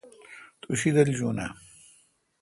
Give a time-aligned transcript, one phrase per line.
[0.61, 1.51] تو شیدل جون آں؟